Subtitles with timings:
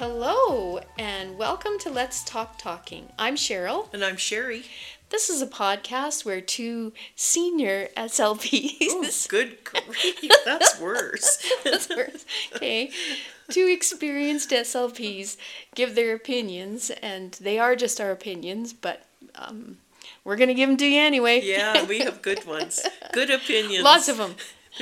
[0.00, 3.10] Hello, and welcome to Let's Talk Talking.
[3.18, 3.92] I'm Cheryl.
[3.92, 4.64] And I'm Sherry.
[5.10, 8.76] This is a podcast where two senior SLPs.
[8.80, 11.46] Oh, good grief, that's worse.
[11.64, 12.24] That's worse.
[12.56, 12.90] Okay.
[13.50, 15.36] Two experienced SLPs
[15.74, 19.04] give their opinions, and they are just our opinions, but
[19.34, 19.76] um,
[20.24, 21.42] we're going to give them to you anyway.
[21.44, 22.80] Yeah, we have good ones.
[23.12, 23.84] Good opinions.
[23.84, 24.36] Lots of them.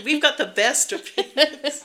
[0.04, 1.84] We've got the best opinions.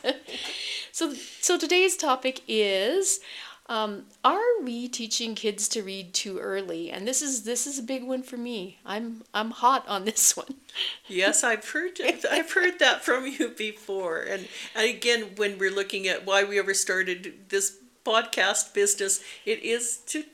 [0.94, 1.12] So,
[1.42, 3.20] so today's topic is
[3.66, 6.92] um, are we teaching kids to read too early?
[6.92, 8.78] And this is this is a big one for me.
[8.86, 10.54] I'm I'm hot on this one.
[11.08, 14.20] Yes, I've heard I've heard that from you before.
[14.20, 17.76] And, and again, when we're looking at why we ever started this
[18.06, 20.26] podcast business, it is to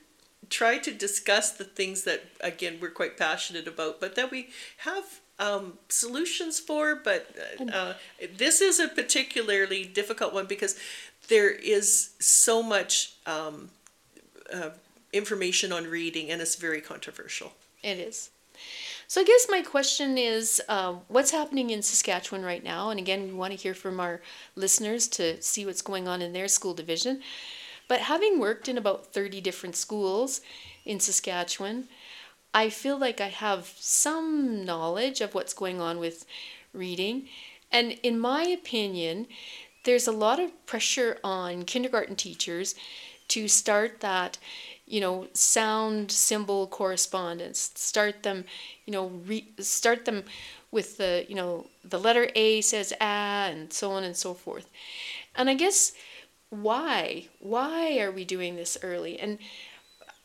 [0.50, 5.22] try to discuss the things that again we're quite passionate about, but that we have
[5.40, 6.96] um, solutions for.
[6.96, 7.28] But
[7.72, 7.94] uh,
[8.38, 10.78] this is a particularly difficult one because
[11.28, 13.70] there is so much um,
[14.54, 14.70] uh,
[15.14, 17.54] information on reading, and it's very controversial.
[17.82, 18.30] It is.
[19.08, 22.92] So I guess my question is, uh, what's happening in Saskatchewan right now?
[22.92, 24.22] And again, we want to hear from our
[24.56, 27.22] listeners to see what's going on in their school division.
[27.88, 30.42] But having worked in about 30 different schools
[30.86, 31.88] in Saskatchewan,
[32.54, 36.26] I feel like I have some knowledge of what's going on with
[36.74, 37.28] reading.
[37.72, 39.28] And in my opinion,
[39.84, 42.76] there's a lot of pressure on kindergarten teachers
[43.30, 44.38] to start that,
[44.88, 47.72] you know, sound symbol correspondence.
[47.76, 48.46] Start them,
[48.86, 50.24] you know, re- start them
[50.72, 54.68] with the, you know, the letter A says ah and so on and so forth.
[55.36, 55.94] And I guess
[56.50, 57.28] why?
[57.40, 59.20] Why are we doing this early?
[59.20, 59.40] And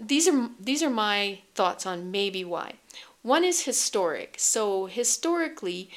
[0.01, 2.75] these are these are my thoughts on maybe why.
[3.23, 4.35] One is historic.
[4.39, 5.91] So historically,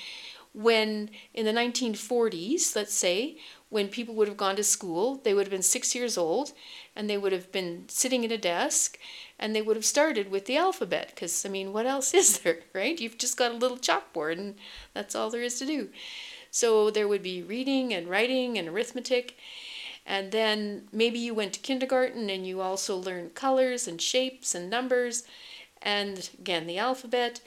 [0.54, 3.38] when in the 1940s, let's say,
[3.70, 6.54] when people would have gone to school, they would have been six years old
[6.96, 8.98] and they would have been sitting at a desk
[9.38, 12.60] and they would have started with the alphabet because, I mean, what else is there,
[12.74, 13.00] right?
[13.00, 14.56] You've just got a little chalkboard and
[14.94, 15.90] that's all there is to do.
[16.50, 19.36] So there would be reading and writing and arithmetic.
[20.08, 24.70] And then maybe you went to kindergarten and you also learned colors and shapes and
[24.70, 25.24] numbers
[25.82, 27.42] and again the alphabet.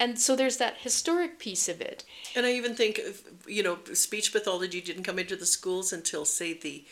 [0.00, 2.04] And so there's that historic piece of it.
[2.34, 3.00] And I even think,
[3.46, 6.84] you know, speech pathology didn't come into the schools until, say, the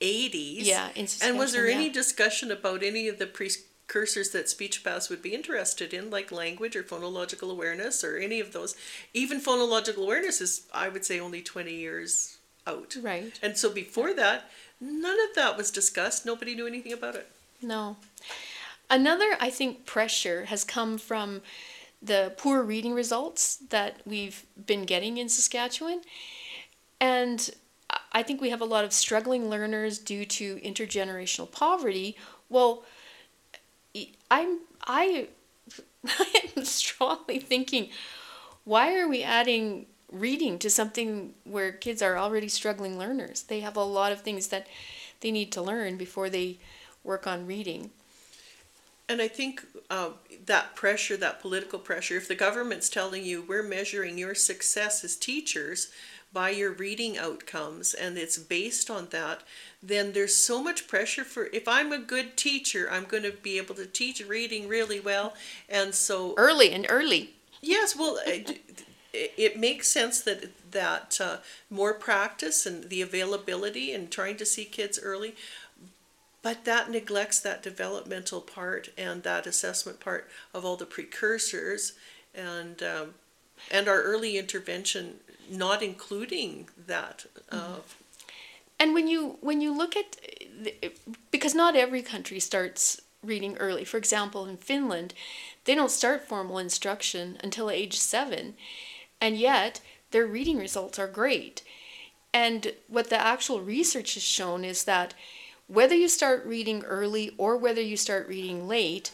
[0.00, 0.66] 80s.
[0.66, 0.90] Yeah,
[1.22, 1.74] and was there yeah.
[1.74, 6.30] any discussion about any of the precursors that speech paths would be interested in, like
[6.30, 8.76] language or phonological awareness or any of those?
[9.14, 12.39] Even phonological awareness is, I would say, only 20 years
[12.70, 12.96] out.
[13.00, 13.38] Right.
[13.42, 14.50] And so before that,
[14.80, 16.24] none of that was discussed.
[16.24, 17.28] Nobody knew anything about it.
[17.62, 17.96] No.
[18.88, 21.42] Another, I think, pressure has come from
[22.02, 26.00] the poor reading results that we've been getting in Saskatchewan.
[27.00, 27.50] And
[28.12, 32.16] I think we have a lot of struggling learners due to intergenerational poverty.
[32.48, 32.84] Well,
[34.30, 35.28] I'm I
[36.06, 37.90] I am strongly thinking
[38.64, 43.42] why are we adding reading to something where kids are already struggling learners?
[43.42, 44.66] They have a lot of things that
[45.20, 46.58] they need to learn before they
[47.04, 47.90] work on reading.
[49.08, 50.10] And I think uh,
[50.46, 55.16] that pressure, that political pressure, if the government's telling you we're measuring your success as
[55.16, 55.90] teachers
[56.32, 59.42] by your reading outcomes and it's based on that,
[59.82, 63.58] then there's so much pressure for if I'm a good teacher, I'm going to be
[63.58, 65.34] able to teach reading really well.
[65.68, 67.34] And so early and early.
[67.60, 68.18] Yes, well,
[69.12, 71.36] it, it makes sense that that uh,
[71.68, 75.34] more practice and the availability and trying to see kids early
[76.42, 81.92] but that neglects that developmental part and that assessment part of all the precursors
[82.34, 83.14] and um,
[83.70, 85.16] and our early intervention
[85.50, 87.76] not including that uh,
[88.78, 90.16] and when you when you look at
[91.30, 93.84] because not every country starts reading early.
[93.84, 95.12] For example in finland
[95.64, 98.54] they don't start formal instruction until age seven
[99.20, 99.80] and yet
[100.10, 101.62] their reading results are great
[102.32, 105.14] and what the actual research has shown is that
[105.66, 109.10] whether you start reading early or whether you start reading late,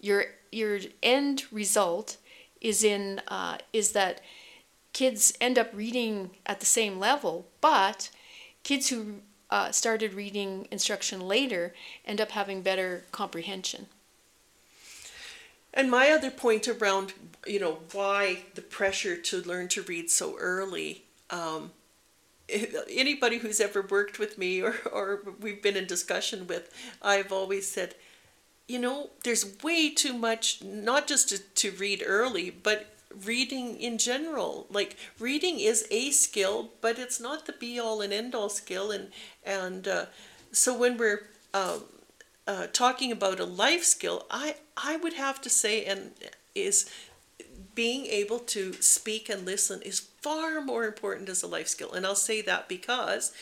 [0.00, 2.16] your your end result
[2.60, 4.20] is in uh, is that
[4.92, 8.10] kids end up reading at the same level, but
[8.62, 11.74] kids who uh, started reading instruction later
[12.06, 13.86] end up having better comprehension.
[15.72, 17.12] And my other point around,
[17.46, 21.72] you know, why the pressure to learn to read so early um,
[22.90, 27.70] anybody who's ever worked with me or, or we've been in discussion with, I've always
[27.70, 27.94] said,
[28.68, 32.94] you know, there's way too much, not just to, to read early, but
[33.24, 34.66] reading in general.
[34.70, 38.90] Like reading is a skill, but it's not the be all and end all skill.
[38.90, 39.08] And,
[39.44, 40.06] and uh,
[40.52, 41.84] so when we're um,
[42.46, 46.10] uh, talking about a life skill, I I would have to say, and
[46.54, 46.90] is
[47.74, 51.92] being able to speak and listen is far more important as a life skill.
[51.92, 53.32] And I'll say that because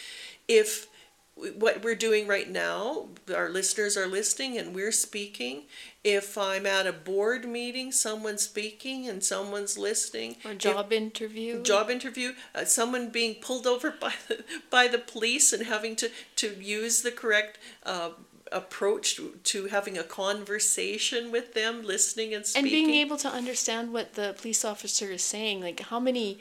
[0.49, 0.89] if
[1.35, 5.63] what we're doing right now, our listeners are listening and we're speaking.
[6.05, 10.37] If I'm at a board meeting, someone's speaking and someone's listening.
[10.45, 11.63] Or job if, interview.
[11.63, 12.35] Job interview.
[12.55, 17.03] Uh, someone being pulled over by the, by the police and having to, to use
[17.03, 18.11] the correct uh,
[18.53, 22.65] approach to, to having a conversation with them, listening and speaking.
[22.65, 25.61] And being able to understand what the police officer is saying.
[25.61, 26.41] Like how many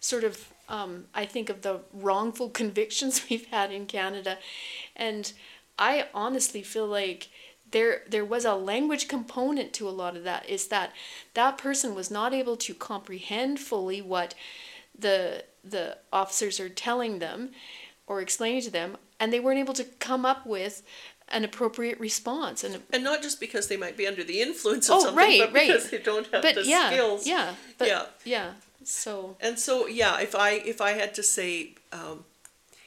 [0.00, 4.38] sort of um, I think of the wrongful convictions we've had in Canada,
[4.96, 5.32] and
[5.78, 7.28] I honestly feel like
[7.70, 10.48] there there was a language component to a lot of that.
[10.48, 10.92] Is that
[11.34, 14.34] that person was not able to comprehend fully what
[14.98, 17.50] the the officers are telling them
[18.06, 20.82] or explaining to them, and they weren't able to come up with
[21.30, 24.96] an appropriate response and and not just because they might be under the influence of
[24.96, 25.68] oh, something right, but right.
[25.68, 28.50] because they don't have but the yeah, skills yeah but, yeah yeah
[28.84, 32.24] so and so yeah, if I if I had to say, um,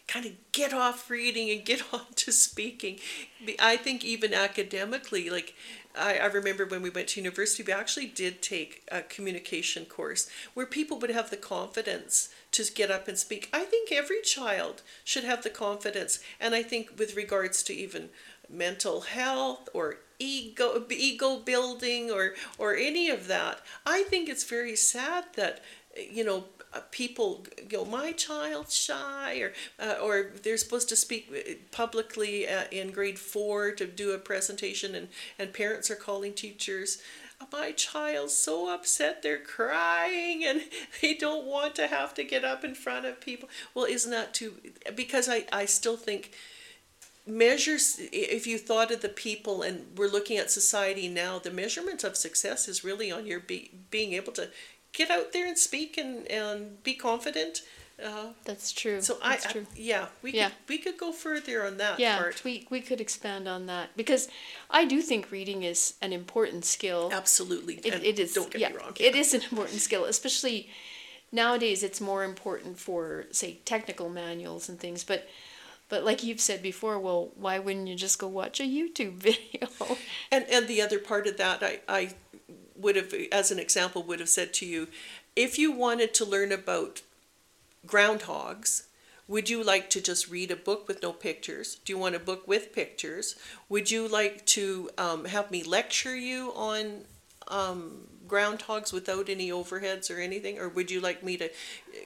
[0.08, 3.00] kind of get off reading and get on to speaking,
[3.60, 5.54] I think even academically, like
[5.98, 10.30] I, I remember when we went to university, we actually did take a communication course
[10.54, 13.50] where people would have the confidence to get up and speak.
[13.52, 18.10] I think every child should have the confidence, and I think with regards to even
[18.50, 24.76] mental health or ego ego building or or any of that i think it's very
[24.76, 25.62] sad that
[25.96, 26.46] eh, you know
[26.92, 32.64] people go my child's shy or uh, or they're supposed to speak uh, publicly uh,
[32.72, 35.08] in grade 4 to do a presentation and
[35.40, 37.00] and parents are calling teachers
[37.52, 40.62] my child's so upset they're crying and
[41.02, 43.48] they don't want to have to get up in front of people.
[43.74, 44.56] Well isn't that too
[44.96, 46.32] because i i still think
[47.26, 52.04] measures if you thought of the people and we're looking at society now the measurement
[52.04, 54.50] of success is really on your be, being able to
[54.94, 57.62] get out there and speak and, and be confident.
[58.04, 59.02] Uh, That's true.
[59.02, 59.66] So That's I, true.
[59.72, 60.50] I, yeah, we yeah.
[60.50, 62.44] could we could go further on that yeah, part.
[62.44, 64.28] we we could expand on that because
[64.70, 67.10] I do think reading is an important skill.
[67.12, 68.34] Absolutely, it, it is.
[68.34, 68.94] Don't get yeah, me wrong.
[69.00, 70.70] It is an important skill, especially
[71.32, 71.82] nowadays.
[71.82, 75.28] It's more important for say technical manuals and things, but.
[75.90, 79.70] But like you've said before, well, why wouldn't you just go watch a YouTube video?
[80.30, 82.10] And and the other part of that, I, I
[82.78, 84.88] would have, as an example, would have said to you,
[85.36, 87.02] if you wanted to learn about
[87.86, 88.84] groundhogs,
[89.28, 91.76] would you like to just read a book with no pictures?
[91.84, 93.36] Do you want a book with pictures?
[93.68, 97.04] Would you like to um, have me lecture you on
[97.50, 100.60] um, groundhogs without any overheads or anything?
[100.60, 101.50] Or would you like me to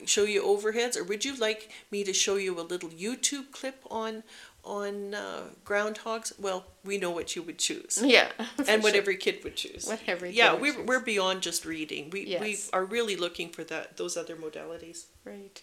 [0.04, 0.96] show you overheads?
[0.96, 4.24] Or would you like me to show you a little YouTube clip on
[4.64, 8.02] on uh, groundhogs, well, we know what you would choose.
[8.12, 8.28] Yeah,
[8.68, 9.00] and what sure.
[9.00, 9.86] every kid would choose.
[9.86, 10.86] What every yeah, we're choose.
[10.86, 12.10] we're beyond just reading.
[12.10, 12.40] We yes.
[12.40, 15.06] we are really looking for that those other modalities.
[15.24, 15.62] Right.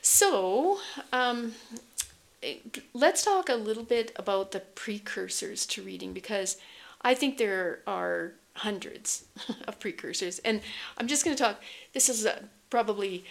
[0.00, 0.78] So,
[1.12, 1.54] um,
[2.94, 6.58] let's talk a little bit about the precursors to reading because
[7.02, 9.24] I think there are hundreds
[9.68, 10.60] of precursors, and
[10.96, 11.60] I'm just going to talk.
[11.92, 13.24] This is a, probably,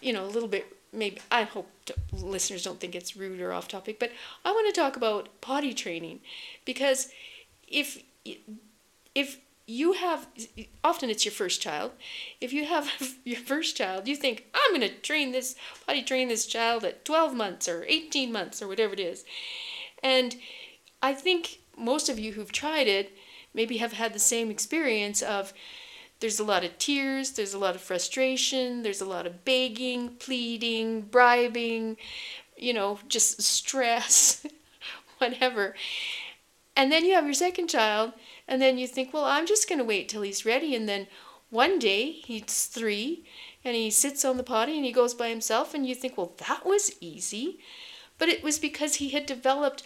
[0.00, 1.68] you know, a little bit maybe I hope
[2.12, 4.12] listeners don't think it's rude or off topic, but
[4.44, 6.20] I want to talk about potty training.
[6.64, 7.08] Because
[7.68, 8.02] if
[9.14, 10.26] if you have
[10.82, 11.92] often it's your first child.
[12.40, 12.90] If you have
[13.24, 17.04] your first child you think i'm going to train this potty train this child at
[17.04, 19.24] 12 months or 18 months or whatever it is.
[20.02, 20.36] And
[21.02, 23.12] i think most of you who've tried it
[23.52, 25.52] maybe have had the same experience of
[26.24, 30.08] there's a lot of tears, there's a lot of frustration, there's a lot of begging,
[30.08, 31.98] pleading, bribing,
[32.56, 34.46] you know, just stress,
[35.18, 35.74] whatever.
[36.74, 38.14] And then you have your second child,
[38.48, 40.74] and then you think, well, I'm just going to wait till he's ready.
[40.74, 41.08] And then
[41.50, 43.26] one day he's three,
[43.62, 46.32] and he sits on the potty and he goes by himself, and you think, well,
[46.38, 47.58] that was easy.
[48.16, 49.82] But it was because he had developed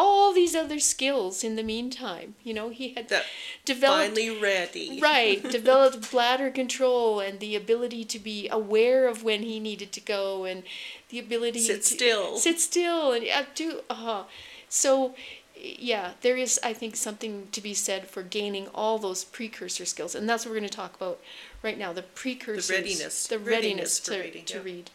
[0.00, 2.34] all these other skills in the meantime.
[2.42, 3.24] You know, he had that
[3.66, 4.98] developed finally ready.
[5.02, 10.00] right, developed bladder control and the ability to be aware of when he needed to
[10.00, 10.62] go and
[11.10, 12.36] the ability sit to still.
[12.38, 14.24] Sit still and uh, do uh-huh.
[14.70, 15.14] so
[15.54, 20.14] yeah, there is I think something to be said for gaining all those precursor skills.
[20.14, 21.20] And that's what we're going to talk about
[21.62, 24.64] right now, the precursors, the readiness, the readiness, readiness to, reading, to yeah.
[24.64, 24.90] read.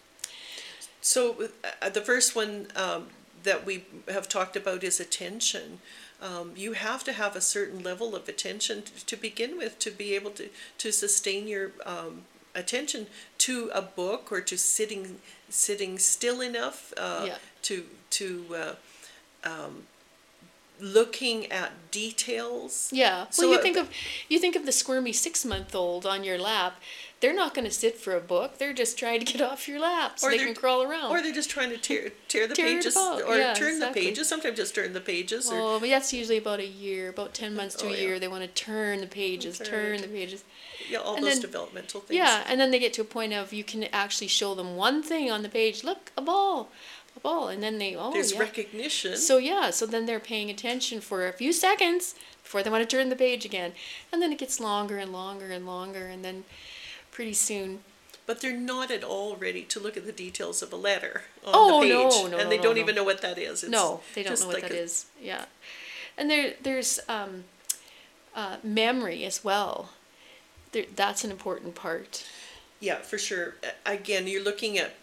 [1.00, 1.50] So
[1.84, 3.10] uh, the first one um,
[3.46, 5.80] that we have talked about is attention.
[6.22, 9.92] Um, you have to have a certain level of attention to, to begin with to
[9.92, 12.24] be able to, to sustain your um,
[12.54, 13.08] attention
[13.40, 15.18] to a book or to sitting
[15.50, 17.38] sitting still enough uh, yeah.
[17.62, 18.76] to to uh,
[19.44, 19.84] um,
[20.80, 22.90] looking at details.
[22.92, 23.18] Yeah.
[23.18, 23.90] Well, So, you uh, think of
[24.30, 26.82] you think of the squirmy six month old on your lap.
[27.22, 28.58] They're not going to sit for a book.
[28.60, 31.12] They're just trying to get off your lap so Or they can crawl around.
[31.12, 34.02] Or they're just trying to tear tear the Tear pages or yeah, turn exactly.
[34.02, 34.28] the pages.
[34.30, 35.50] Sometimes just turn the pages.
[35.50, 37.98] Or, oh, but that's usually about a year, about ten months to Oh, a yeah.
[38.02, 38.20] year.
[38.20, 40.44] They want to turn the pages, Turn turn the pages.
[40.90, 42.18] yeah, all and those then- developmental things.
[42.18, 45.02] Yeah, and then they get to a point of you can actually show them one
[45.02, 45.84] thing on the page.
[45.84, 46.70] Look, a ball,
[47.16, 48.40] a ball, and then they oh There's yeah.
[48.40, 49.18] recognition.
[49.18, 52.96] So yeah, so then they're paying attention for a few seconds before they want to
[52.98, 53.74] turn the page again,
[54.12, 56.44] and then it gets longer and longer and longer, and then
[57.12, 57.80] pretty soon.
[58.28, 61.54] but they're not at all ready to look at the details of a letter on
[61.56, 61.94] Oh, the page.
[62.24, 62.82] no, no, and they no, don't no.
[62.82, 63.64] even know what that is.
[63.64, 65.06] It's no, they don't know what like that a- is.
[65.22, 65.46] Yeah,
[66.18, 67.44] and there there's um,
[68.36, 69.90] uh, memory as well.
[70.72, 72.26] There, that's an important part.
[72.82, 73.56] Yeah, for sure.
[73.86, 74.96] Again, you're looking at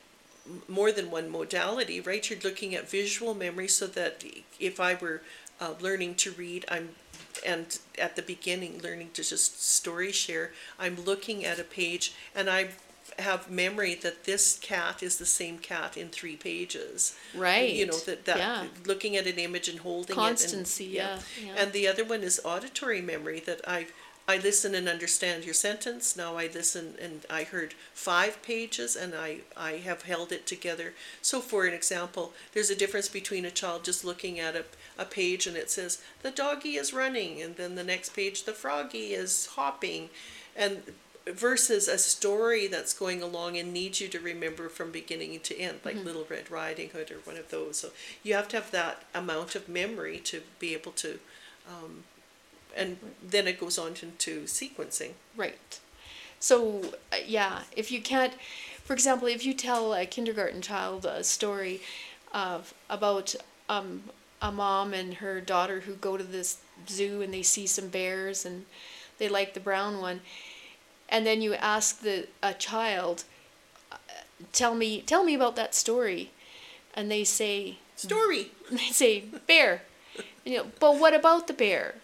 [0.68, 2.28] more than one modality, right?
[2.28, 4.25] You're looking at visual memory so that
[4.58, 5.22] if I were
[5.61, 6.90] uh, learning to read, I'm
[7.46, 12.50] and at the beginning learning to just story share, I'm looking at a page and
[12.50, 12.68] I
[13.18, 17.16] have memory that this cat is the same cat in three pages.
[17.34, 17.72] Right.
[17.72, 18.66] You know that that Yeah.
[18.84, 21.02] looking at an image and holding Constancy, it.
[21.02, 21.62] And, yeah, yeah.
[21.62, 23.87] And the other one is auditory memory that I
[24.29, 26.17] I listen and understand your sentence.
[26.17, 30.95] Now I listen and I heard five pages and I I have held it together.
[31.21, 34.64] So for an example, there's a difference between a child just looking at a
[34.99, 38.52] a page and it says the doggy is running and then the next page the
[38.52, 40.11] froggy is hopping
[40.57, 40.83] and
[41.26, 45.79] versus a story that's going along and needs you to remember from beginning to end
[45.85, 47.91] like little red riding hood or one of those so
[48.23, 51.19] you have to have that amount of memory to be able to
[51.69, 52.05] um,
[52.76, 55.81] and then it goes on into sequencing Right.
[56.43, 58.35] So, uh, yeah, if you can't,
[58.83, 61.81] for example, if you tell a kindergarten child a story
[62.35, 63.37] of about
[63.69, 64.02] um,
[64.41, 68.45] a mom and her daughter who go to this zoo and they see some bears
[68.45, 68.64] and
[69.19, 70.21] they like the brown one,
[71.09, 73.23] and then you ask the a child,
[73.93, 73.97] uh,
[74.52, 76.33] tell me tell me about that story,
[76.93, 79.83] and they say story they say bear,
[80.45, 81.95] you know, but what about the bear?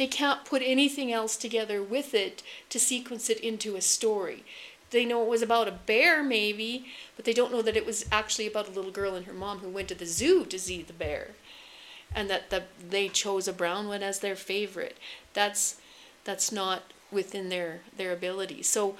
[0.00, 4.44] They can't put anything else together with it to sequence it into a story.
[4.92, 8.06] They know it was about a bear, maybe, but they don't know that it was
[8.10, 10.80] actually about a little girl and her mom who went to the zoo to see
[10.80, 11.32] the bear,
[12.14, 14.96] and that the, they chose a brown one as their favorite.
[15.34, 15.76] That's
[16.24, 18.62] that's not within their their ability.
[18.62, 18.96] So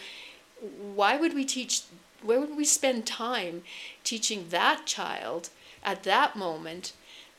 [0.61, 1.81] why would we teach?
[2.21, 3.63] Why would we spend time
[4.05, 5.49] teaching that child
[5.83, 6.93] at that moment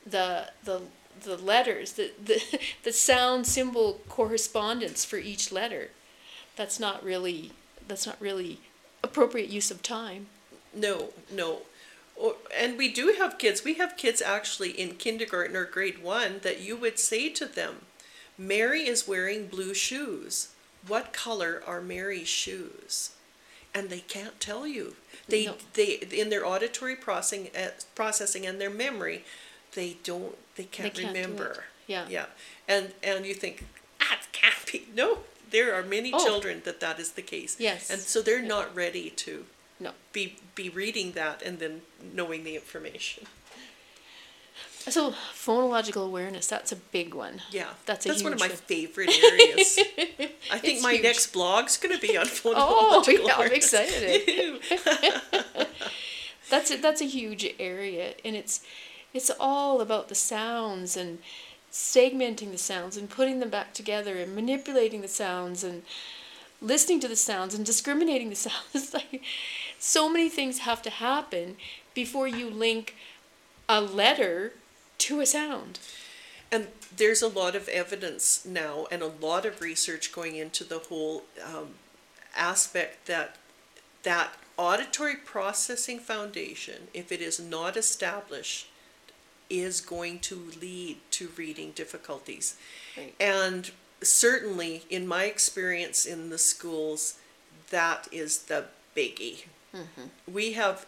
[0.04, 0.82] the the
[1.24, 2.42] the letters, the, the,
[2.84, 5.90] the sound symbol correspondence for each letter.
[6.56, 7.52] That's not really
[7.88, 8.60] that's not really
[9.04, 10.28] appropriate use of time.
[10.74, 11.60] no no
[12.16, 16.40] or, and we do have kids we have kids actually in kindergarten or grade one
[16.44, 17.78] that you would say to them
[18.38, 20.50] mary is wearing blue shoes
[20.88, 23.12] what color are mary's shoes
[23.74, 24.96] and they can't tell you
[25.28, 25.56] they No.
[25.74, 29.24] they in their auditory processing uh, processing and their memory
[29.74, 32.06] they don't they can't, can't remember Yeah.
[32.10, 32.26] yeah
[32.68, 33.66] and and you think
[34.02, 36.24] ah it can't be no there are many Oh.
[36.26, 37.90] children that that is the case Yes.
[37.90, 38.48] and so they're Yeah.
[38.58, 39.46] not ready to
[39.80, 39.92] No.
[40.14, 41.82] be be reading that and then
[42.14, 43.26] knowing the information
[44.90, 45.12] So
[45.46, 47.42] phonological awareness, that's a big one.
[47.52, 48.58] yeah That's a that's one of my one.
[48.58, 49.78] favorite areas
[50.56, 51.04] i think It's my huge.
[51.10, 54.60] next blog's going to be on phonological Oh, yeah, I'm excited.
[56.50, 58.62] That's a, that's a huge area and it's
[59.14, 61.20] it's all about the sounds and
[61.72, 65.84] segmenting the sounds and putting them back together and manipulating the sounds and
[66.62, 68.66] listening to the sounds and discriminating the sounds.
[68.74, 69.22] It's like
[69.80, 71.58] so many things have to happen
[71.94, 72.96] before you link
[73.68, 74.54] a letter
[75.00, 75.80] to a sound.
[76.52, 80.80] And there's a lot of evidence now and a lot of research going into the
[80.80, 81.76] whole um,
[82.36, 83.38] aspect that
[84.04, 88.68] that auditory processing foundation, if it is not established,
[89.52, 92.56] is going to lead to reading difficulties.
[92.98, 93.14] Right.
[93.20, 97.20] And certainly, in my experience in the schools,
[97.70, 98.66] that is the
[98.96, 99.46] biggie.
[99.76, 100.34] Mm-hmm.
[100.34, 100.86] We have,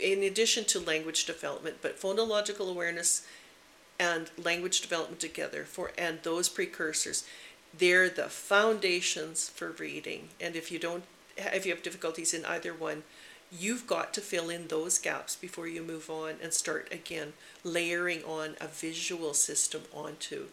[0.00, 3.26] in addition to language development, but phonological awareness
[3.98, 7.24] and language development together for and those precursors
[7.76, 11.04] they're the foundations for reading and if you don't
[11.36, 13.02] if you have difficulties in either one
[13.56, 17.32] you've got to fill in those gaps before you move on and start again
[17.64, 20.46] layering on a visual system onto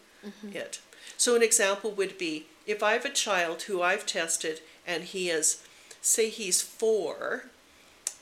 [0.52, 0.80] it
[1.16, 5.30] so an example would be if i have a child who i've tested and he
[5.30, 5.64] is
[6.02, 7.44] say he's four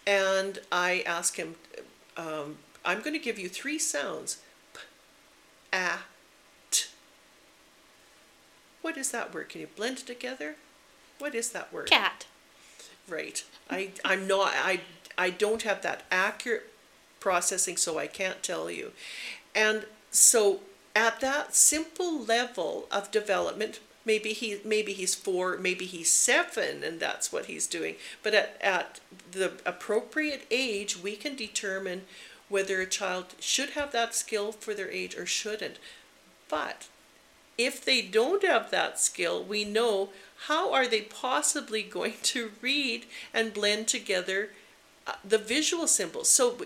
[0.07, 1.57] and i ask him
[2.17, 4.39] um, i'm going to give you three sounds
[5.73, 6.05] ah,
[8.83, 9.49] what is that word?
[9.49, 10.57] Can you blend it together?
[11.19, 11.91] What is that word?
[11.91, 12.27] Cat.
[13.09, 13.45] Right.
[13.71, 14.81] I I'm not I
[15.17, 16.73] I don't have that accurate
[17.21, 18.93] processing so I can't tell you.
[19.55, 20.61] And so
[20.95, 26.99] at that simple level of development maybe he maybe he's 4 maybe he's 7 and
[26.99, 29.01] that's what he's doing but at at
[29.33, 32.03] the appropriate age we can determine
[32.49, 35.79] whether a child should have that skill for their age or shouldn't
[36.49, 36.89] but
[37.59, 40.11] if they don't have that skill, we know
[40.47, 44.51] how are they possibly going to read and blend together
[45.07, 46.29] uh, the visual symbols.
[46.29, 46.59] So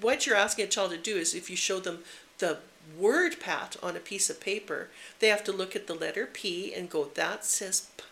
[0.00, 2.00] what you're asking a child to do is if you show them
[2.38, 2.58] the
[2.98, 4.88] word pat on a piece of paper,
[5.20, 8.04] they have to look at the letter P and go, that says P.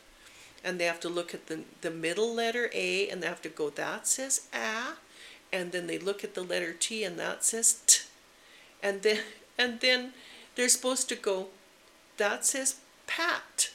[0.65, 3.49] And they have to look at the, the middle letter A and they have to
[3.49, 4.95] go, that says A.
[5.53, 8.05] And then they look at the letter T and that says T.
[8.83, 9.19] And then,
[9.59, 10.13] and then
[10.55, 11.49] they're supposed to go,
[12.19, 12.77] that says
[13.09, 13.72] pat.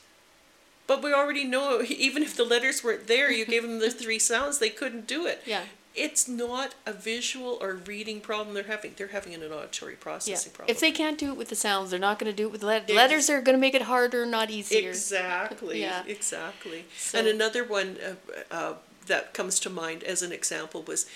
[0.87, 4.19] But we already know, even if the letters weren't there, you gave them the three
[4.19, 5.43] sounds, they couldn't do it.
[5.45, 5.63] Yeah.
[5.93, 8.93] It's not a visual or reading problem they're having.
[8.95, 9.97] They're having an auditory Yeah.
[9.99, 10.71] processing problem.
[10.73, 12.61] If they can't do it with the sounds, they're not going to do it with
[12.61, 13.29] the let- letters.
[13.31, 14.89] Are going to make it harder, not easier.
[14.89, 15.81] Exactly.
[15.81, 16.03] Yeah.
[16.07, 16.85] Exactly.
[16.97, 18.73] So- And another one uh, uh,
[19.07, 21.07] that comes to mind as an example was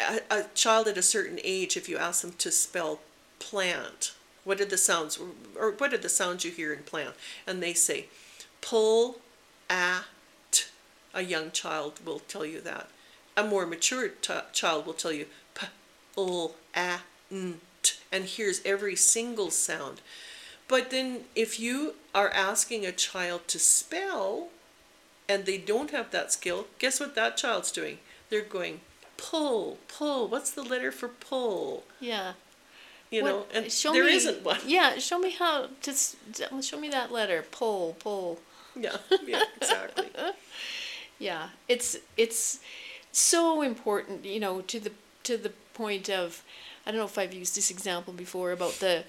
[0.00, 1.76] a, a child at a certain age.
[1.76, 3.00] If you ask them to spell
[3.38, 4.14] plant,
[4.44, 5.18] what are the sounds,
[5.56, 7.14] or what are the sounds you hear in plant?
[7.46, 8.06] And they say,
[8.62, 9.18] pull,
[9.68, 10.04] at.
[11.14, 12.88] A young child will tell you that.
[13.36, 15.68] A more mature t- child will tell you, pull
[16.16, 17.00] ul, a,
[17.30, 20.00] n, t, and hears every single sound.
[20.68, 24.48] But then if you are asking a child to spell
[25.28, 27.98] and they don't have that skill, guess what that child's doing?
[28.30, 28.80] They're going
[29.18, 30.28] pull, pull.
[30.28, 31.84] What's the letter for pull?
[32.00, 32.32] Yeah.
[33.10, 34.60] You What- know, and show there me, not one.
[34.66, 35.92] Yeah, show me how to
[36.62, 37.44] show me that letter.
[37.50, 38.40] Pull, pull.
[38.76, 40.06] Yeah, yeah, exactly.
[41.18, 42.60] Yeah, it's it's
[43.12, 44.92] so important, you know, to the
[45.24, 46.42] to the point of
[46.86, 49.04] I don't know if I've used this example before about the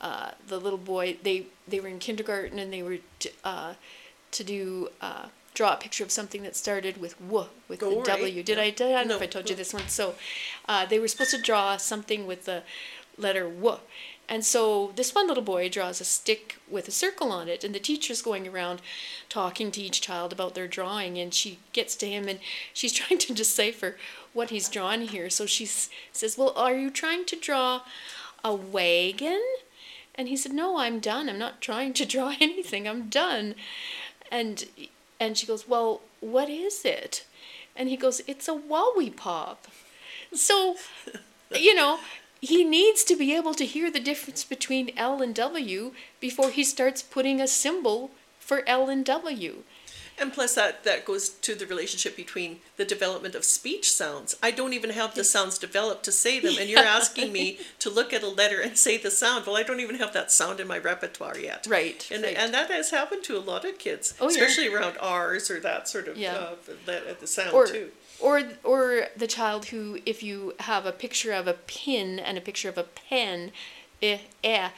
[0.00, 1.16] uh, the little boy.
[1.22, 3.74] They they were in kindergarten and they were t- uh,
[4.32, 7.96] to do uh, draw a picture of something that started with w with Oh, the
[7.96, 8.06] right.
[8.20, 8.42] W.
[8.42, 8.70] Did I?
[8.70, 9.88] Did, I don't know if I told you this one.
[9.88, 10.14] So
[10.68, 12.62] uh, they were supposed to draw something with the
[13.20, 13.78] letter w.
[14.28, 17.74] And so this one little boy draws a stick with a circle on it, and
[17.74, 18.80] the teacher's going around
[19.28, 22.38] talking to each child about their drawing, and she gets to him and
[22.72, 23.96] she's trying to decipher
[24.32, 25.30] what he's drawn here.
[25.30, 27.82] So she says, Well, are you trying to draw
[28.44, 29.42] a wagon?
[30.14, 31.28] And he said, No, I'm done.
[31.28, 32.86] I'm not trying to draw anything.
[32.86, 33.56] I'm done.
[34.30, 34.66] And
[35.18, 37.24] and she goes, Well, what is it?
[37.74, 39.66] And he goes, It's a wowie pop.
[40.32, 40.76] So,
[41.50, 41.98] you know,
[42.40, 46.64] he needs to be able to hear the difference between L and W before he
[46.64, 49.62] starts putting a symbol for L and W.
[50.18, 54.36] And plus, that, that goes to the relationship between the development of speech sounds.
[54.42, 57.88] I don't even have the sounds developed to say them, and you're asking me to
[57.98, 59.46] look at a letter and say the sound.
[59.46, 61.66] Well, I don't even have that sound in my repertoire yet.
[61.66, 62.36] Right, And, right.
[62.36, 64.32] and that has happened to a lot of kids, Oh, yeah.
[64.32, 66.34] especially around R's or that sort of Yeah.
[66.34, 67.90] uh, the, the sound or too.
[68.20, 72.40] Or or the child who if you have a picture of a pin and a
[72.40, 73.50] picture of a pen
[74.02, 74.70] eh, eh,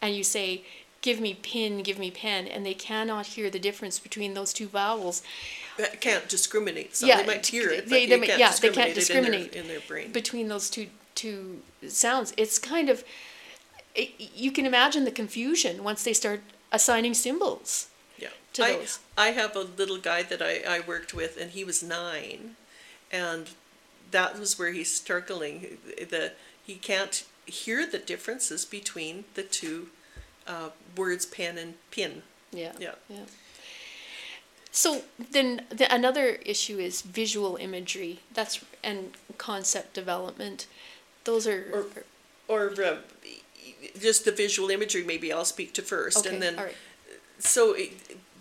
[0.00, 0.62] and you say
[1.00, 4.68] give me pin give me pen and they cannot hear the difference between those two
[4.68, 5.22] vowels
[5.78, 6.94] That can't discriminate.
[6.96, 8.94] So Yeah, they might hear it, but they- they, they can't yeah, they discriminate can't
[8.94, 10.12] discriminate in their, in their brain.
[10.12, 13.04] between those two two sounds it's kind of
[13.94, 18.28] it, you can imagine the confusion once they start assigning symbols Yeah.
[18.54, 18.98] to I, those.
[19.18, 22.56] I have a little guy that I, I worked with, and he was nine,
[23.12, 23.50] and
[24.10, 25.78] that was where he's struggling.
[25.86, 26.32] The
[26.64, 29.88] he can't hear the differences between the two
[30.46, 32.22] uh, words, pen and pin.
[32.52, 32.94] yeah Yeah.
[33.08, 33.24] yeah
[34.74, 40.66] so then the, another issue is visual imagery that's and concept development
[41.24, 41.86] those are
[42.48, 42.96] Or, or uh,
[44.00, 45.04] just the visual imagery.
[45.04, 46.76] Maybe I'll speak to first, okay and then all right
[47.38, 47.92] so it,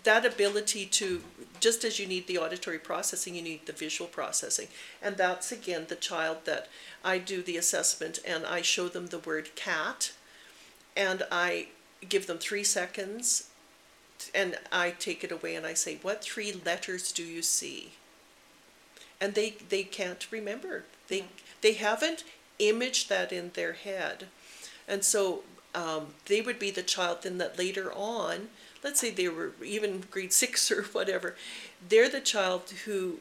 [0.04, 1.22] that ability to
[1.62, 4.67] just as you need the auditory processing you need the visual processing.
[5.02, 6.67] And that's again the child that
[7.04, 10.12] i do the assessment and i show them the word cat
[10.97, 11.67] and i
[12.10, 13.50] give them three seconds
[14.36, 17.93] and i take it away and i say what three letters do you see?
[19.19, 20.84] And they they can't remember.
[21.08, 21.24] They Yeah.
[21.62, 22.24] they haven't
[22.60, 24.28] imaged that in their head.
[24.88, 25.43] And so
[25.74, 28.50] um, they would be the child then that later on,
[28.84, 31.36] let's say they were even grade six or whatever,
[31.88, 33.20] they're the child who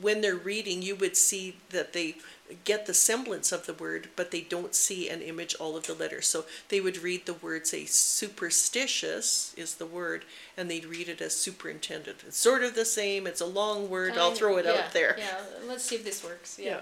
[0.00, 2.16] when they're reading, you would see that they
[2.64, 5.94] get the semblance of the word, but they don't see and image all of the
[5.94, 6.26] letters.
[6.26, 10.24] So they would read the word, say, superstitious is the word,
[10.56, 12.18] and they'd read it as superintendent.
[12.26, 15.16] It's sort of the same, it's a long word, I'll throw it Yeah, out there.
[15.18, 16.58] Yeah, let's see if this works.
[16.58, 16.68] Yeah.
[16.68, 16.80] Yeah.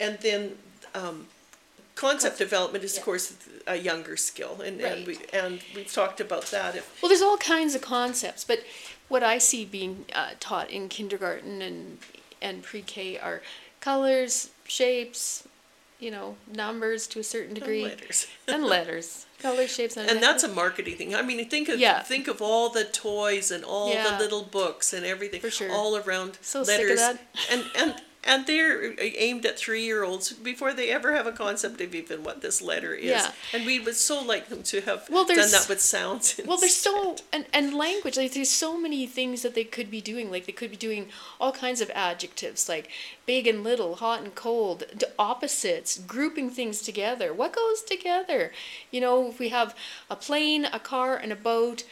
[0.00, 0.56] And then
[0.94, 1.26] um,
[1.94, 3.00] concept development is, yeah.
[3.00, 3.34] of course,
[3.66, 6.74] a younger skill, and, and, we, and we've talked about that.
[7.00, 8.60] Well, there's all kinds of concepts, but
[9.08, 11.98] what I see being uh, taught in kindergarten and
[12.40, 13.40] and pre-K are
[13.80, 15.46] colors, shapes,
[16.00, 18.26] you know, numbers to a certain degree, letters.
[18.48, 21.14] and letters, colors, shapes, and, And that's a marketing thing.
[21.14, 22.02] I mean, think of Yeah.
[22.02, 24.16] think of all the toys and all Yeah.
[24.16, 25.70] the little books and everything, For sure.
[25.70, 26.98] all around So sick of letters.
[26.98, 27.18] that.
[27.50, 31.80] And and and they're aimed at three year olds before they ever have a concept
[31.80, 33.10] of even what this letter is.
[33.10, 33.32] Yeah.
[33.52, 36.40] And we would so like them to have Well, done that with sounds.
[36.46, 40.00] Well, there's so and and language like there's so many things that they could be
[40.00, 40.30] doing.
[40.30, 41.08] Like they could be doing
[41.40, 42.88] all kinds of adjectives like
[43.26, 44.84] big and little, hot and cold,
[45.18, 47.32] opposites, grouping things together.
[47.32, 48.52] What goes together?
[48.90, 49.74] You know, if we have
[50.10, 51.84] a plane, a car, and a boat,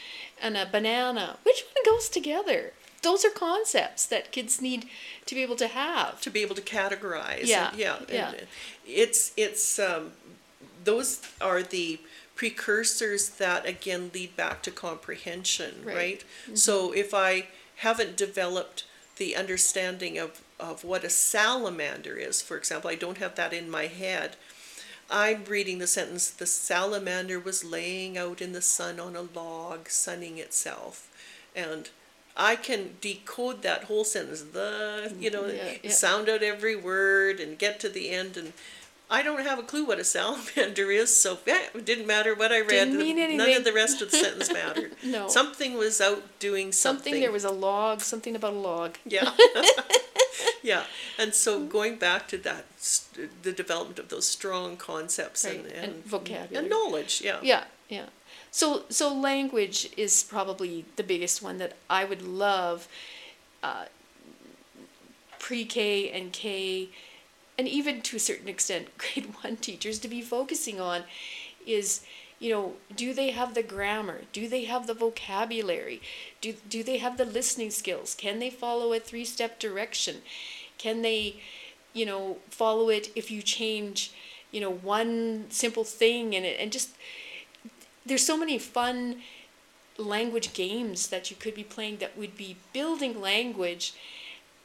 [0.43, 2.73] and a banana, which one goes together?
[3.03, 4.87] Those are concepts that kids need
[5.27, 6.21] to be able to have.
[6.21, 7.47] to be able to categorize.
[7.47, 7.97] Yeah, and, yeah.
[8.11, 8.29] yeah.
[8.31, 8.47] And
[8.87, 10.13] it's it's um,
[10.85, 12.01] those are the
[12.35, 15.97] precursors that again lead back to comprehension, Right.
[15.97, 16.25] right?
[16.55, 18.85] So if I haven't developed
[19.17, 23.71] the understanding of of what a salamander is, for example, I don't have that in
[23.71, 24.37] my head.
[25.11, 29.89] I'm reading the sentence, the salamander was laying out in the sun on a log,
[29.89, 31.09] sunning itself.
[31.57, 31.91] And
[32.37, 35.90] I can decode that whole sentence, the, you know, Yeah, yeah.
[35.90, 38.37] sound out every word and get to the end.
[38.37, 38.53] And
[39.11, 42.53] I don't have a clue what a salamander is, so yeah, it didn't matter what
[42.53, 42.69] I read.
[42.69, 44.93] Didn't mean None of the rest of the sentence mattered.
[45.03, 45.29] No.
[45.29, 47.05] Something was out doing something.
[47.12, 48.97] Something there was a log, something about a log.
[49.05, 49.31] Yeah.
[50.62, 50.85] yeah.
[51.19, 52.64] And so going back to that,
[53.43, 56.57] the development of those strong concepts and, and, and vocabulary.
[56.57, 57.21] and knowledge.
[57.25, 57.38] Yeah.
[57.43, 58.07] Yeah, yeah.
[58.51, 62.89] So so language is probably the biggest one that I would love
[63.63, 63.87] uh,
[65.39, 66.89] pre-K and K
[67.57, 71.05] and even to a certain extent grade 1 teachers to be focusing on
[71.67, 72.03] is
[72.39, 74.23] you know do they have the grammar?
[74.33, 76.01] Do they have the vocabulary?
[76.41, 78.15] Do do they have the listening skills?
[78.15, 80.23] Can they follow a three step direction?
[80.79, 81.37] Can they
[81.93, 84.13] you know follow it if you change
[84.51, 86.57] you know one simple thing in it?
[86.59, 86.91] And just
[88.05, 89.21] there's so many fun
[89.97, 93.93] language games that you could be playing that would be building language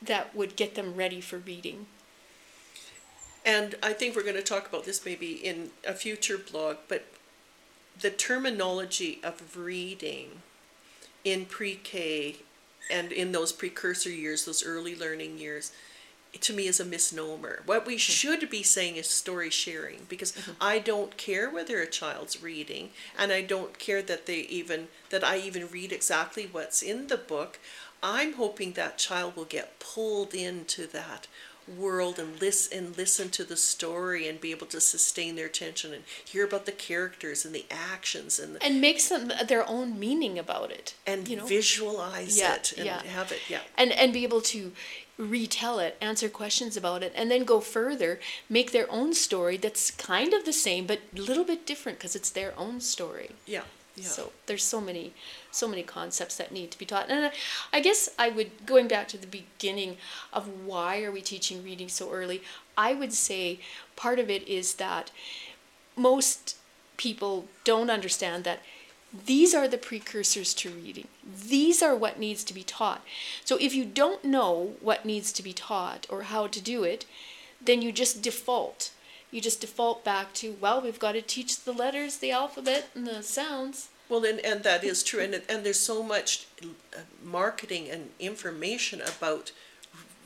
[0.01, 1.87] that would get them ready for reading.
[3.45, 7.05] And I think we're going to talk about this maybe in a future blog, but
[7.99, 10.41] the terminology of reading
[11.23, 12.37] in pre K
[12.91, 15.71] and in those precursor years, those early learning years,
[16.41, 17.61] to me is a misnomer.
[17.65, 17.99] What we hmm.
[17.99, 20.51] should be saying is story sharing because mm-hmm.
[20.61, 25.23] I don't care whether a child's reading and I don't care that they even that
[25.23, 27.59] I even read exactly what's in the book.
[28.03, 31.27] I'm hoping that child will get pulled into that
[31.67, 35.93] world and listen and listen to the story and be able to sustain their attention
[35.93, 40.37] and hear about the characters and the actions and And makes them their own meaning
[40.37, 40.93] about it.
[41.07, 41.45] and you know?
[41.45, 43.03] visualize Yeah, it and yeah.
[43.03, 44.71] have it yeah and and be able to
[45.17, 49.89] retell it, answer questions about it, and then go further, make their own story that's
[49.91, 53.29] kind of the same but a little bit different because it's their own story.
[53.45, 53.61] yeah
[53.95, 55.13] yeah So there's so many,
[55.51, 57.09] so many concepts that need to be taught.
[57.09, 57.31] And I,
[57.71, 59.97] I guess I would, going back to the beginning
[60.33, 62.41] of why are we teaching reading so early,
[62.77, 63.59] I would say
[63.95, 65.11] part of it is that
[65.95, 66.57] most
[66.97, 68.59] people don't understand that
[69.25, 71.07] these are the precursors to reading.
[71.23, 73.01] These are what needs to be taught.
[73.45, 77.05] So if you don't know what needs to be taught or how to do it,
[77.63, 78.91] then you just default.
[79.31, 83.05] You just default back to, well, we've got to teach the letters, the alphabet, and
[83.05, 83.89] the sounds.
[84.07, 89.01] Well, and, and that is true, and and there's so much uh, marketing and information
[89.01, 89.51] about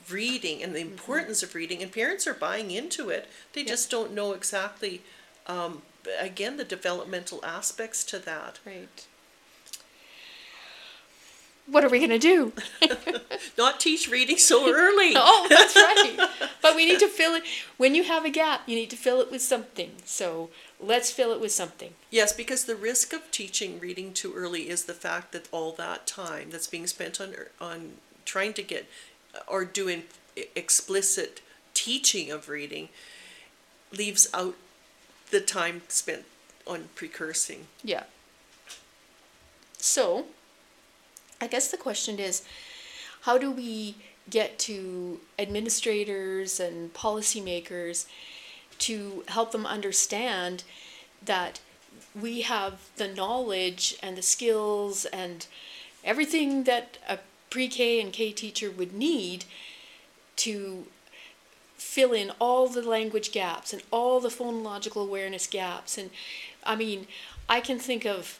[0.09, 3.29] reading and the importance of reading, and parents are buying into it.
[3.53, 5.01] They just don't know exactly,
[5.47, 5.81] um,
[6.19, 8.59] again, the developmental aspects to that.
[8.65, 9.07] Right.
[11.69, 12.53] What are we going to do?
[13.57, 15.13] Not teach reading so early.
[15.15, 16.29] oh, that's right.
[16.61, 17.43] But we need to fill it.
[17.77, 19.91] When you have a gap, you need to fill it with something.
[20.03, 21.93] So let's fill it with something.
[22.09, 26.07] Yes, because the risk of teaching reading too early is the fact that all that
[26.07, 27.93] time that's being spent on on
[28.25, 28.87] trying to get
[29.35, 30.03] uh, or doing
[30.55, 31.41] explicit
[31.73, 32.89] teaching of reading
[33.91, 34.55] leaves out
[35.31, 36.25] the time spent
[36.65, 37.65] on precursing.
[37.83, 38.03] Yeah.
[39.77, 40.25] So,
[41.41, 42.43] I guess the question is
[43.21, 43.95] how do we
[44.29, 48.05] get to administrators and policymakers
[48.79, 50.63] to help them understand
[51.23, 51.59] that
[52.19, 55.47] we have the knowledge and the skills and
[56.03, 59.45] everything that a pre-K and K teacher would need
[60.37, 60.87] to
[61.75, 65.97] fill in all the language gaps and all the phonological awareness gaps?
[65.97, 66.09] And
[66.63, 67.07] I mean
[67.47, 68.39] I can think of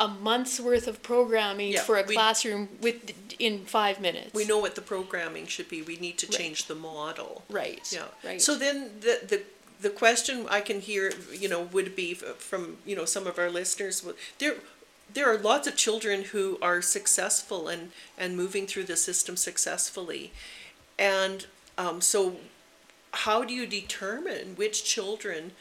[0.00, 4.34] a month's worth of programming Yeah, for a we- classroom with in 5 minutes.
[4.34, 5.82] We know what the programming should be.
[5.82, 7.44] We need to change the model.
[7.50, 7.86] right.
[7.92, 8.04] Yeah.
[8.24, 8.40] Right.
[8.42, 9.42] So then the, the,
[9.80, 13.38] the question I can hear, you know, would be f- from, you know, some of
[13.38, 14.04] our listeners,
[14.38, 14.56] there,
[15.12, 20.32] there are lots of children who are successful and, and moving through the system successfully.
[20.98, 21.46] And
[21.78, 22.36] um, so
[23.12, 25.52] how do you determine which children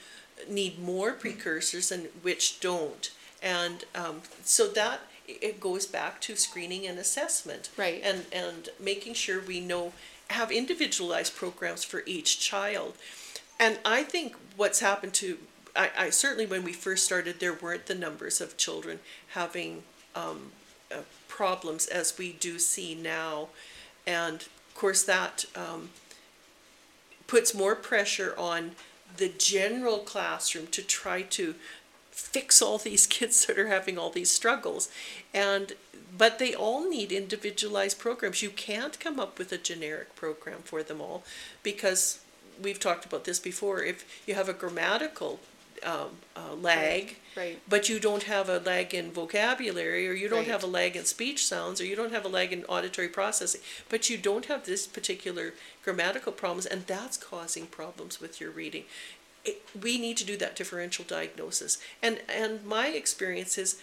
[0.49, 3.11] need more precursors and which don't?
[3.41, 7.69] And um, so that it goes back to screening and assessment.
[7.77, 8.01] Right.
[8.03, 9.93] And and making sure we know
[10.29, 12.95] have individualized programs for each child.
[13.59, 15.37] And I think what's happened to
[15.75, 18.99] I, I certainly when we first started there weren't the numbers of children
[19.29, 19.83] having
[20.15, 20.51] um,
[20.91, 23.49] uh, problems as we do see now.
[24.05, 25.89] And of course that um,
[27.27, 28.71] puts more pressure on
[29.17, 31.55] the general classroom to try to
[32.19, 34.89] fix all these kids that are having all these struggles
[35.33, 35.73] and
[36.17, 40.81] but they all need individualized programs you can't come up with a generic program for
[40.83, 41.23] them all
[41.63, 42.19] because
[42.61, 45.39] we've talked about this before if you have a grammatical
[45.83, 47.57] um, uh, lag right.
[47.69, 50.47] but you don't have a lag in vocabulary or you don't Right.
[50.49, 53.61] have a lag in speech sounds or you don't have a lag in auditory processing
[53.87, 55.53] but you don't have this particular
[55.83, 58.83] grammatical problems and that's causing problems with your reading
[59.45, 63.81] it, we need to do that differential diagnosis and and my experience is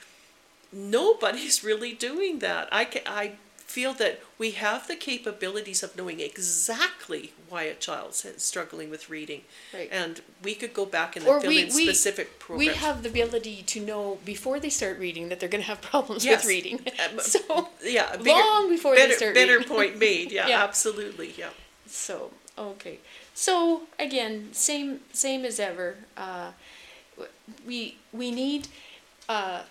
[0.73, 3.33] nobody's really doing that i ca- i
[3.67, 9.43] feel that we have the capabilities of knowing exactly why a child's struggling with reading
[9.75, 9.89] Right.
[9.91, 13.03] and we could go back and Or fill we- in we- specific programs We have
[13.03, 16.45] the ability to know before they start reading that they're going to have problems Yes.
[16.45, 16.79] with reading.
[17.05, 19.69] Um, so, yeah, bigger- long before better, they start better reading.
[19.69, 20.31] point made.
[20.31, 20.63] Yeah, Yeah.
[20.63, 21.35] absolutely.
[21.37, 21.51] Yeah.
[21.89, 22.99] so okay.
[23.37, 25.97] So again, same same as ever.
[26.17, 26.53] Uh,
[27.67, 28.69] we we need
[29.29, 29.65] uh,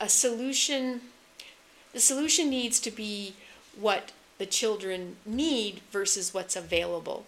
[0.00, 1.02] a solution.
[1.92, 3.34] The solution needs to be
[3.78, 7.26] what the children need versus what's available.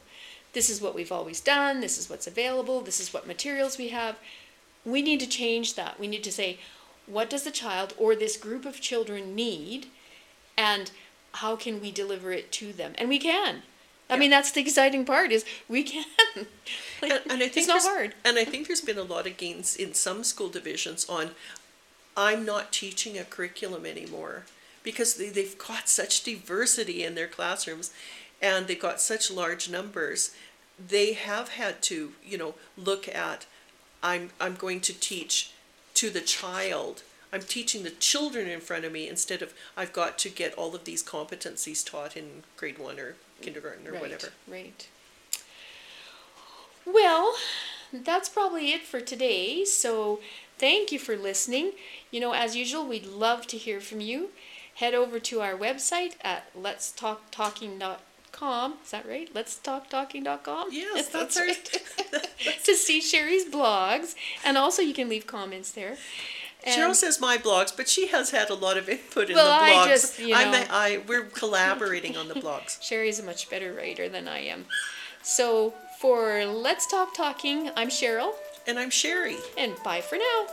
[0.54, 1.80] This is what we've always done.
[1.80, 2.80] This is what's available.
[2.80, 4.16] This is what materials we have.
[4.86, 6.00] We need to change that.
[6.00, 6.58] We need to say,
[7.06, 9.88] what does the child or this group of children need,
[10.56, 10.90] and
[11.32, 12.94] how can we deliver it to them?
[12.96, 13.62] And we can.
[14.10, 16.04] I mean, that's the exciting part is we can.
[17.02, 18.14] Like, And, and I think it's not hard.
[18.26, 21.30] And I think there's been a lot of gains in some school divisions on,
[22.14, 24.44] I'm not teaching a curriculum anymore,
[24.82, 27.90] because they, they've got such diversity in their classrooms,
[28.42, 30.34] and they've got such large numbers.
[30.78, 33.46] They have had to, you know, look at,
[34.02, 35.52] I'm I'm going to teach
[35.94, 37.02] to the child.
[37.32, 40.74] I'm teaching the children in front of me instead of I've got to get all
[40.74, 44.28] of these competencies taught in grade one or kindergarten or right, whatever.
[44.48, 44.88] Right.
[46.86, 47.34] Well,
[47.92, 49.64] that's probably it for today.
[49.64, 50.20] So
[50.58, 51.72] thank you for listening.
[52.10, 54.30] You know, as usual, we'd love to hear from you.
[54.74, 58.74] Head over to our website at letstalktalking.com.
[58.82, 59.32] Is that right?
[59.34, 60.68] Letstalktalking.com?
[60.72, 62.20] Yes, that's that's our-
[62.64, 64.14] to see Sherry's blogs.
[64.44, 65.96] And also, you can leave comments there.
[66.66, 69.64] Cheryl says my blogs, but she has had a lot of input in Well, the
[69.64, 69.86] I blogs.
[69.88, 70.58] just, you I'm know.
[70.60, 72.80] a, I, we're collaborating on the blogs.
[72.82, 74.66] Sherry's a much better writer than I am.
[75.22, 78.32] So for Let's Talk Talking, I'm Cheryl,
[78.66, 79.36] And I'm Sherry.
[79.58, 80.46] and bye for now.